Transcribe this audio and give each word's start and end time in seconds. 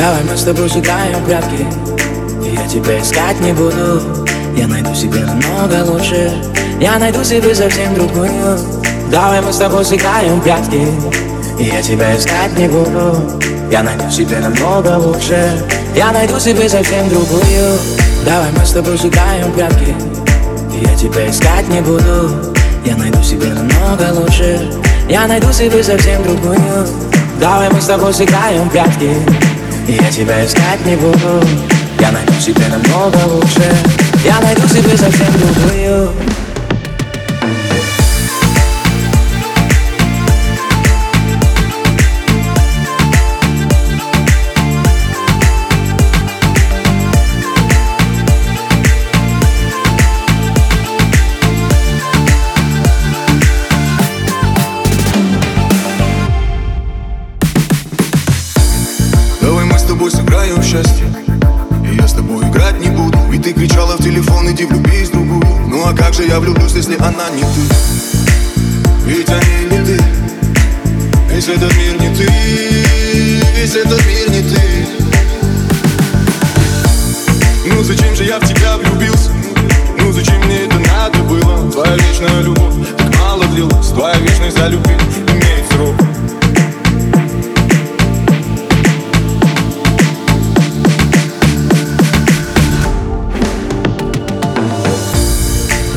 Давай 0.00 0.22
мы 0.24 0.34
с 0.34 0.44
тобой 0.44 0.70
сыграем 0.70 1.22
прятки. 1.26 1.66
Я 2.42 2.66
тебя 2.66 3.02
искать 3.02 3.38
не 3.40 3.52
буду. 3.52 4.00
Я 4.56 4.66
найду 4.66 4.94
себе 4.94 5.20
намного 5.26 5.90
лучше. 5.90 6.32
Я 6.80 6.98
найду 6.98 7.22
себе 7.22 7.54
совсем 7.54 7.94
другую. 7.94 8.58
Давай 9.10 9.42
мы 9.42 9.52
с 9.52 9.58
тобой 9.58 9.84
сыграем 9.84 10.40
прятки. 10.40 10.88
Я 11.58 11.82
тебя 11.82 12.16
искать 12.16 12.56
не 12.56 12.66
буду. 12.66 13.38
Я 13.70 13.82
найду 13.82 14.10
себе 14.10 14.38
намного 14.38 14.96
лучше. 14.96 15.66
Я 15.94 16.12
найду 16.12 16.40
себе 16.40 16.66
совсем 16.66 17.06
другую. 17.10 17.78
Давай 18.24 18.48
мы 18.56 18.64
с 18.64 18.70
тобой 18.70 18.96
сыграем 18.96 19.52
прятки. 19.52 19.94
Я 20.80 20.96
тебя 20.96 21.28
искать 21.28 21.68
не 21.68 21.82
буду. 21.82 22.54
Я 22.86 22.96
найду 22.96 23.22
себе 23.22 23.48
намного 23.48 24.18
лучше. 24.18 24.72
Я 25.10 25.26
найду 25.26 25.52
себе 25.52 25.84
совсем 25.84 26.22
другую. 26.22 26.86
Давай 27.38 27.68
мы 27.68 27.82
с 27.82 27.84
тобой 27.84 28.14
сыграем 28.14 28.70
прятки 28.70 29.49
Я 29.88 30.10
тебя 30.10 30.44
искать 30.44 30.84
не 30.86 30.96
буду. 30.96 31.42
Я 32.00 32.10
найду 32.12 32.32
себе 32.40 32.62
намного 32.68 33.18
лучше. 33.26 33.62
Я 34.24 34.40
найду 34.40 34.66
себе 34.68 34.96
совсем 34.96 35.32
другую 35.38 36.12
сыграем 60.30 60.60
в 60.60 60.64
счастье. 60.64 61.06
И 61.84 61.96
я 61.96 62.06
с 62.06 62.12
тобой 62.12 62.44
играть 62.48 62.78
не 62.80 62.88
буду. 62.88 63.18
Ведь 63.30 63.42
ты 63.42 63.52
кричала 63.52 63.96
в 63.96 64.02
телефон, 64.02 64.50
иди 64.50 64.64
влюбись 64.64 65.08
в 65.08 65.12
другую. 65.12 65.42
Ну 65.68 65.84
а 65.86 65.92
как 65.92 66.14
же 66.14 66.24
я 66.24 66.38
влюблюсь, 66.38 66.72
если 66.72 66.96
она 66.96 67.30
не 67.30 67.42
ты? 67.42 67.74
Ведь 69.06 69.28
они 69.28 69.64
не 69.70 69.84
ты. 69.84 70.02
Весь 71.32 71.48
этот 71.48 71.74
мир 71.76 72.00
не 72.00 72.14
ты. 72.14 72.28
Весь 73.56 73.74
этот 73.74 74.06
мир 74.06 74.30
не 74.30 74.42
ты. 74.42 74.86
Ну 77.66 77.82
зачем 77.82 78.14
же 78.14 78.24
я 78.24 78.38
в 78.38 78.46
тебя 78.46 78.76
влюбился? 78.76 79.30
Ну 79.98 80.12
зачем 80.12 80.38
мне 80.44 80.64
это 80.66 80.78
надо 80.78 81.18
было? 81.24 81.70
Твоя 81.72 81.96
вечная 81.96 82.42
любовь 82.42 82.74
так 82.96 83.18
мало 83.18 83.44
длилась. 83.46 83.88
Твоя 83.88 84.16
вечность 84.18 84.56
за 84.56 84.68
любви 84.68 84.94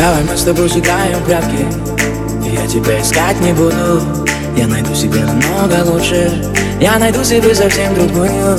Давай 0.00 0.22
мы 0.24 0.34
с 0.34 0.44
тобой 0.44 0.70
сыграем 0.70 1.22
прятки. 1.26 1.66
Я 2.42 2.66
тебя 2.66 3.02
искать 3.02 3.38
не 3.42 3.52
буду. 3.52 4.00
Я 4.56 4.66
найду 4.66 4.94
себе 4.94 5.20
намного 5.20 5.90
лучше. 5.90 6.42
Я 6.80 6.98
найду 6.98 7.22
себе 7.22 7.54
совсем 7.54 7.94
другую. 7.94 8.58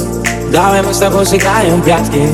Давай 0.52 0.84
мы 0.84 0.94
с 0.94 1.00
тобой 1.00 1.26
сыграем 1.26 1.82
прятки. 1.82 2.30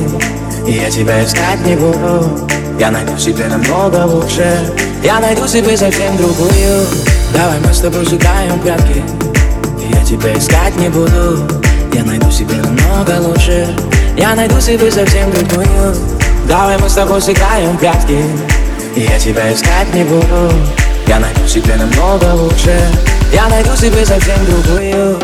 Я 0.66 0.90
тебя 0.90 1.24
искать 1.24 1.64
не 1.64 1.74
буду. 1.74 2.46
Я 2.78 2.90
найду 2.90 3.16
себе 3.16 3.46
намного 3.46 4.04
лучше. 4.04 4.74
Я 5.02 5.20
найду 5.20 5.48
себе 5.48 5.74
совсем 5.74 6.14
другую. 6.18 6.84
Давай 7.32 7.58
мы 7.66 7.72
с 7.72 7.80
тобой 7.80 8.04
сыграем 8.04 8.60
прятки. 8.60 9.02
Я 9.88 10.04
тебя 10.04 10.36
искать 10.36 10.76
не 10.76 10.90
буду. 10.90 11.48
Я 11.94 12.04
найду 12.04 12.30
себе 12.30 12.56
намного 12.56 13.26
лучше. 13.26 13.74
Я 14.18 14.34
найду 14.34 14.60
себе 14.60 14.90
совсем 14.90 15.30
другую. 15.30 15.96
Давай 16.46 16.76
мы 16.76 16.90
с 16.90 16.92
тобой 16.92 17.22
сыграем 17.22 17.78
прятки 17.78 18.22
я 18.96 19.18
тебя 19.18 19.52
искать 19.52 19.92
не 19.94 20.04
буду. 20.04 20.52
Я 21.06 21.18
найду 21.18 21.46
себе 21.46 21.76
намного 21.76 22.34
лучше. 22.34 22.78
Я 23.32 23.48
найду 23.48 23.76
себе 23.76 24.04
совсем 24.04 24.44
другую 24.46 25.18